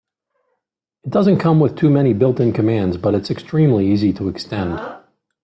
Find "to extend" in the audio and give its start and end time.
4.13-4.79